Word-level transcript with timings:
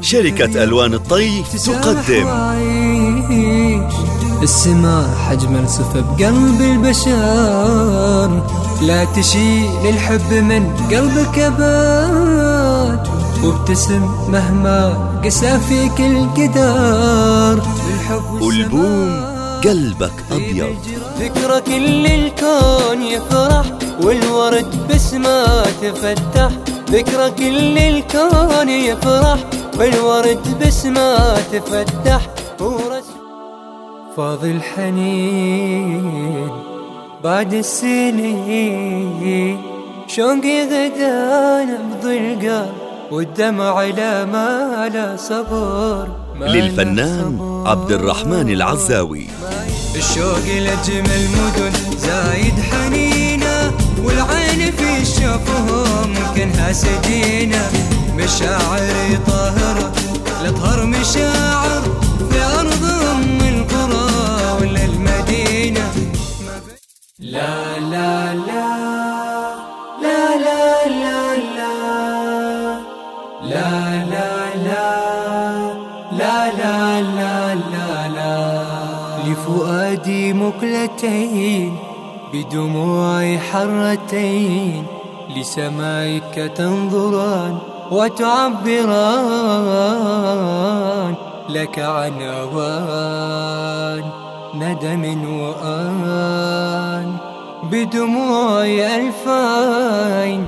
شركة 0.00 0.62
ألوان 0.64 0.94
الطيف 0.94 1.66
تقدم. 1.66 2.28
السماء 4.42 5.08
حجم 5.28 5.56
الصفة 5.56 6.00
بقلب 6.00 6.60
البشر. 6.60 8.42
لا 8.82 9.04
تشيل 9.04 9.88
الحب 9.88 10.32
من 10.32 10.76
قلبك 10.90 11.38
أبد 11.38 13.08
وابتسم 13.44 14.02
مهما 14.28 15.10
قسى 15.24 15.58
فيك 15.68 16.00
القدر 16.00 17.62
ألبوم 18.42 19.24
قلبك 19.64 20.12
أبيض. 20.32 20.76
ذكرى 21.20 21.60
كل 21.60 22.06
الكون 22.06 23.02
يفرح 23.02 23.66
والورد 24.02 24.88
بسمة 24.94 25.62
تفتح. 25.82 26.50
ذكرى 26.90 27.30
كل 27.30 27.78
الكون 27.78 28.68
يفرح 28.68 29.38
والورد 29.78 30.58
بسمة 30.60 31.34
تفتح 31.52 32.20
فاض 34.16 34.44
الحنين 34.44 36.04
بعد 37.24 37.54
السنين. 37.54 38.94
شوقي 40.06 40.62
غدا 40.64 41.64
نبض 41.64 42.04
القلب 42.04 42.72
والدمع 43.10 43.82
لا 43.82 44.24
ما 44.24 44.90
لا 44.94 45.16
صبر 45.16 46.08
للفنان 46.40 47.62
عبد 47.66 47.92
الرحمن 47.92 48.50
العزاوي. 48.50 49.26
الشوق 49.96 50.46
لجمل 50.46 51.28
مدن 51.38 51.72
زايد 51.98 52.54
حنينة 52.70 53.72
والعين 54.04 54.72
في 54.72 55.02
الشفهم 55.02 56.14
كانها 56.36 56.72
سجينه 56.72 57.70
مشاعري 58.24 59.16
طاهره 59.26 59.92
لطهر 60.44 60.86
مشاعر 60.86 61.82
في 62.30 62.38
ارض 62.60 62.84
ام 62.84 63.38
القرى 63.40 64.52
ولا 64.60 64.84
المدينة 64.84 65.92
لا 67.18 67.78
لا 67.78 68.34
لا 68.34 68.68
لا 70.02 70.20
لا 70.44 70.64
لا 70.88 71.02
لا 71.02 71.36
لا 71.58 71.74
لا 73.50 73.84
لا 74.56 74.90
لا 76.12 77.00
لا 77.02 77.54
لا 77.54 78.08
لا 78.08 78.64
لفؤادي 79.26 80.32
مقلتين 80.32 81.76
بدموعي 82.32 83.38
حرتين 83.38 84.86
لسمائك 85.36 86.52
تنظران 86.56 87.73
وتعبران 87.94 89.54
لك 91.48 91.78
عن 91.78 92.22
أوان 92.22 94.04
ندم 94.54 95.04
وآن 95.40 97.16
بدموعي 97.70 98.96
ألفين. 98.96 100.46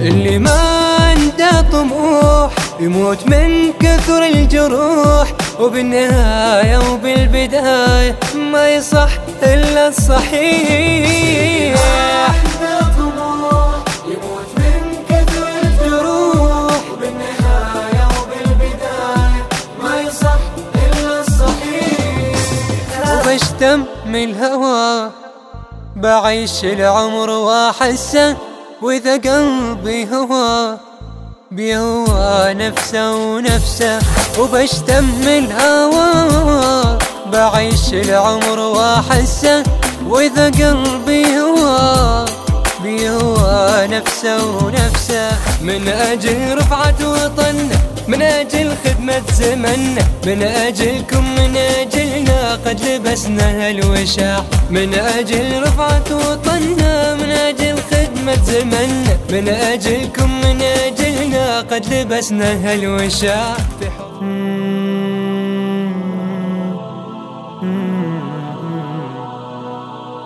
اللي 0.00 0.38
ما 0.38 0.60
عنده 1.00 1.60
طموح 1.72 2.50
يموت 2.80 3.26
من 3.26 3.72
كثر 3.80 4.22
الجروح 4.26 5.32
وبالنهاية 5.60 6.90
وبالبداية 6.92 8.18
ما 8.34 8.68
يصح 8.74 9.10
إلا 9.42 9.88
الصحيح. 9.88 11.11
وبشتم 23.32 23.84
من 24.06 24.24
الهوى. 24.24 25.10
بعيش 25.96 26.64
العمر 26.64 27.30
واحسه 27.30 28.36
وإذا 28.82 29.12
قلبي 29.12 30.08
هوى. 30.12 30.76
بيهوى 31.50 32.54
نفسه 32.54 33.16
ونفسه 33.16 33.98
وبشتم 34.38 35.06
الهوى. 35.24 36.98
بعيش 37.32 37.92
العمر 37.92 38.58
واحسه 38.58 39.62
وإذا 40.06 40.44
قلبي 40.44 41.26
هوى. 41.40 42.24
بيهوى 42.82 43.86
نفسه 43.86 44.44
ونفسه 44.44 45.30
من 45.62 45.88
أجل 45.88 46.58
رفعة 46.58 47.00
وطنه 47.00 47.80
من 48.08 48.22
أجل 48.22 48.76
خدمة 48.84 49.22
زمننا 49.38 50.02
من 50.26 50.42
أجلكم 50.42 51.24
من 51.34 51.56
اجلنا 51.56 52.58
قد 52.72 52.80
لبسنا 52.80 53.70
الوشاح 53.70 54.44
من 54.70 54.94
أجل 54.94 55.62
رفعة 55.62 56.16
وطننا 56.16 57.14
من 57.14 57.30
أجل 57.30 57.76
خدمة 57.78 58.44
زمننا 58.44 59.16
من 59.32 59.48
أجلكم 59.48 60.30
من 60.44 60.62
أجلنا 60.62 61.60
قد 61.60 61.94
لبسنا 61.94 62.74
الوشاح 62.74 63.56
في 63.80 63.88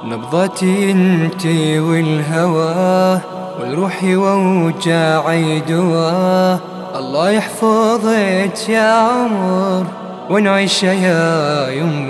نبضتي 0.04 0.90
انتي 0.90 1.80
والهوى 1.80 3.20
والروحي 3.60 4.16
ووجاعي 4.16 5.60
دواه 5.60 6.60
الله 6.96 7.30
يحفظك 7.30 8.68
يا 8.68 8.90
عمر 8.90 9.86
ونعيش 10.30 10.82
يا 10.82 11.46
سوا 11.70 12.05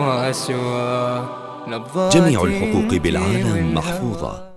جميع 2.12 2.42
الحقوق 2.44 2.94
بالعالم 2.94 3.74
محفوظة. 3.74 4.55